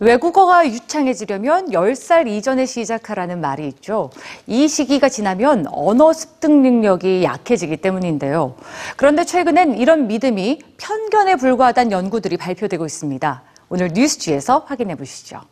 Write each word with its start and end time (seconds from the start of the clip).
외국어가 0.00 0.66
유창해지려면 0.66 1.70
10살 1.70 2.26
이전에 2.26 2.64
시작하라는 2.64 3.40
말이 3.42 3.68
있죠. 3.68 4.10
이 4.46 4.66
시기가 4.66 5.10
지나면 5.10 5.66
언어 5.70 6.14
습득 6.14 6.50
능력이 6.50 7.22
약해지기 7.22 7.76
때문인데요. 7.76 8.54
그런데 8.96 9.24
최근엔 9.24 9.76
이런 9.76 10.06
믿음이 10.06 10.60
편견에 10.78 11.36
불과하다는 11.36 11.92
연구들이 11.92 12.38
발표되고 12.38 12.86
있습니다. 12.86 13.42
오늘 13.68 13.90
뉴스지에서 13.92 14.64
확인해 14.66 14.94
보시죠. 14.94 15.42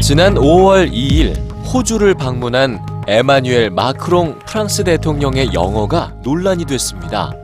지난 0.00 0.36
5월 0.36 0.90
2일 0.90 1.36
호주를 1.74 2.14
방문한 2.14 2.80
에마뉴엘 3.06 3.70
마크롱 3.70 4.38
프랑스 4.46 4.84
대통령의 4.84 5.52
영어가 5.52 6.14
논란이 6.22 6.64
됐습니다. 6.64 7.34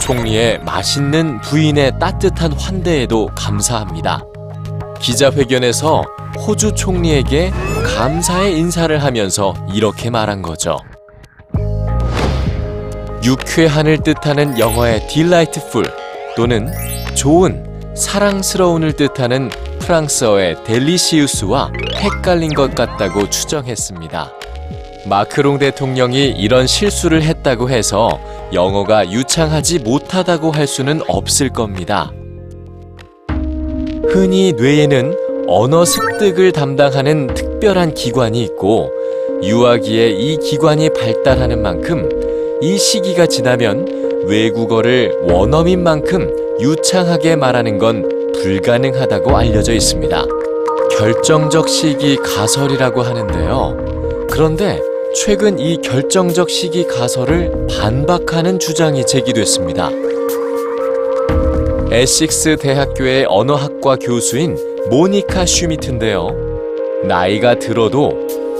총리의 0.00 0.60
맛있는 0.60 1.40
부인의 1.40 1.98
따뜻한 1.98 2.52
환대에도 2.52 3.26
감사합니다. 3.34 4.22
기자회견에서 5.00 6.04
호주 6.38 6.74
총리에게 6.74 7.52
감사의 7.96 8.58
인사를 8.58 9.02
하면서 9.02 9.54
이렇게 9.72 10.10
말한 10.10 10.42
거죠. 10.42 10.78
유쾌한을 13.24 13.98
뜻하는 13.98 14.58
영어의 14.58 15.08
delightful 15.08 15.90
또는 16.36 16.70
좋은, 17.14 17.64
사랑스러운을 17.96 18.92
뜻하는 18.92 19.50
프랑스어의 19.80 20.64
델리시우스와 20.64 21.72
헷갈린 21.96 22.54
것 22.54 22.74
같다고 22.74 23.28
추정했습니다. 23.30 24.32
마크롱 25.06 25.58
대통령이 25.58 26.30
이런 26.30 26.66
실수를 26.66 27.22
했다고 27.22 27.70
해서 27.70 28.18
영어가 28.52 29.10
유창하지 29.10 29.80
못하다고 29.80 30.50
할 30.50 30.66
수는 30.66 31.00
없을 31.08 31.50
겁니다. 31.50 32.10
흔히 34.08 34.52
뇌에는 34.52 35.16
언어 35.48 35.84
습득을 35.84 36.52
담당하는 36.52 37.28
특별한 37.28 37.94
기관이 37.94 38.42
있고 38.42 38.90
유아기에 39.42 40.08
이 40.08 40.38
기관이 40.38 40.90
발달하는 40.90 41.62
만큼 41.62 42.08
이 42.62 42.78
시기가 42.78 43.26
지나면 43.26 44.24
외국어를 44.26 45.12
원어민 45.30 45.82
만큼 45.82 46.34
유창하게 46.60 47.36
말하는 47.36 47.78
건 47.78 48.32
불가능하다고 48.42 49.36
알려져 49.36 49.72
있습니다. 49.72 50.24
결정적 50.98 51.68
시기 51.68 52.16
가설이라고 52.16 53.02
하는데요. 53.02 53.85
그런데 54.30 54.80
최근 55.14 55.58
이 55.58 55.78
결정적 55.78 56.50
시기 56.50 56.86
가설을 56.86 57.66
반박하는 57.68 58.58
주장이 58.58 59.06
제기됐습니다. 59.06 59.90
에식스 61.90 62.56
대학교의 62.56 63.26
언어학과 63.28 63.96
교수인 63.96 64.58
모니카 64.90 65.46
슈미트인데요. 65.46 66.28
나이가 67.04 67.58
들어도 67.58 68.10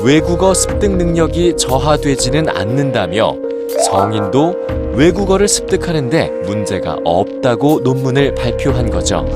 외국어 0.02 0.54
습득 0.54 0.92
능력이 0.92 1.56
저하되지는 1.56 2.48
않는다며 2.48 3.36
성인도 3.84 4.54
외국어를 4.94 5.48
습득하는데 5.48 6.30
문제가 6.46 6.96
없다고 7.04 7.80
논문을 7.80 8.34
발표한 8.34 8.90
거죠. 8.90 9.26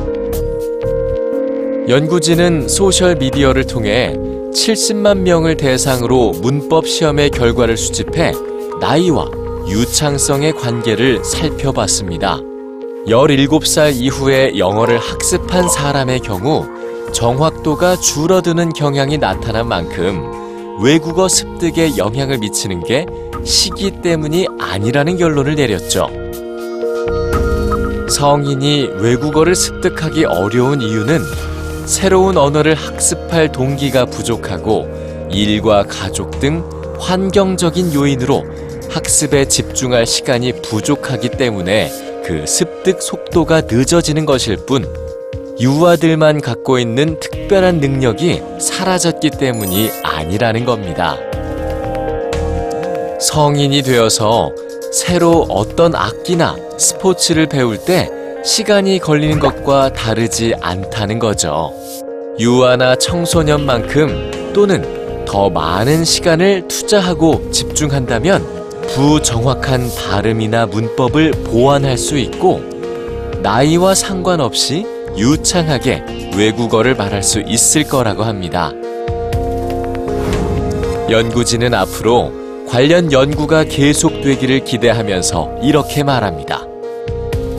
연구진은 1.88 2.68
소셜미디어를 2.68 3.66
통해 3.66 4.14
70만 4.52 5.18
명을 5.18 5.56
대상으로 5.56 6.32
문법 6.42 6.88
시험의 6.88 7.30
결과를 7.30 7.76
수집해 7.76 8.32
나이와 8.80 9.26
유창성의 9.68 10.54
관계를 10.54 11.24
살펴봤습니다. 11.24 12.38
17살 13.06 13.94
이후에 13.94 14.58
영어를 14.58 14.98
학습한 14.98 15.68
사람의 15.68 16.20
경우 16.20 16.66
정확도가 17.12 17.96
줄어드는 17.96 18.72
경향이 18.72 19.18
나타난 19.18 19.68
만큼 19.68 20.80
외국어 20.82 21.28
습득에 21.28 21.96
영향을 21.96 22.38
미치는 22.38 22.84
게 22.84 23.06
시기 23.44 24.02
때문이 24.02 24.46
아니라는 24.58 25.16
결론을 25.16 25.54
내렸죠. 25.54 26.08
성인이 28.08 28.88
외국어를 28.98 29.54
습득하기 29.54 30.24
어려운 30.24 30.82
이유는 30.82 31.20
새로운 31.90 32.36
언어를 32.36 32.76
학습할 32.76 33.50
동기가 33.50 34.06
부족하고 34.06 34.88
일과 35.32 35.82
가족 35.82 36.38
등 36.38 36.64
환경적인 37.00 37.92
요인으로 37.92 38.44
학습에 38.88 39.46
집중할 39.48 40.06
시간이 40.06 40.62
부족하기 40.62 41.30
때문에 41.30 41.90
그 42.24 42.46
습득 42.46 43.02
속도가 43.02 43.62
늦어지는 43.62 44.24
것일 44.24 44.58
뿐 44.66 44.86
유아들만 45.58 46.40
갖고 46.40 46.78
있는 46.78 47.18
특별한 47.18 47.80
능력이 47.80 48.40
사라졌기 48.60 49.30
때문이 49.30 49.90
아니라는 50.04 50.64
겁니다. 50.64 51.16
성인이 53.20 53.82
되어서 53.82 54.52
새로 54.92 55.44
어떤 55.48 55.96
악기나 55.96 56.56
스포츠를 56.78 57.46
배울 57.48 57.78
때 57.78 58.19
시간이 58.42 59.00
걸리는 59.00 59.38
것과 59.38 59.92
다르지 59.92 60.54
않다는 60.60 61.18
거죠. 61.18 61.72
유아나 62.38 62.96
청소년만큼 62.96 64.52
또는 64.54 65.24
더 65.26 65.50
많은 65.50 66.04
시간을 66.04 66.66
투자하고 66.66 67.50
집중한다면 67.50 68.42
부정확한 68.88 69.90
발음이나 69.94 70.66
문법을 70.66 71.32
보완할 71.44 71.98
수 71.98 72.16
있고 72.16 72.60
나이와 73.42 73.94
상관없이 73.94 74.86
유창하게 75.16 76.32
외국어를 76.36 76.94
말할 76.94 77.22
수 77.22 77.40
있을 77.40 77.84
거라고 77.84 78.22
합니다. 78.22 78.72
연구진은 81.10 81.74
앞으로 81.74 82.32
관련 82.68 83.12
연구가 83.12 83.64
계속되기를 83.64 84.64
기대하면서 84.64 85.58
이렇게 85.62 86.04
말합니다. 86.04 86.69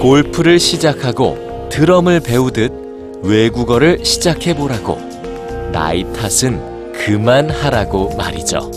골프를 0.02 0.60
시작하고 0.60 1.70
드럼을 1.70 2.22
배우듯 2.22 3.22
외국어를 3.22 4.04
시작해 4.04 4.56
보라고 4.56 4.98
나이 5.72 6.04
탓은 6.12 6.92
그만하라고 6.94 8.16
말이죠. 8.16 8.72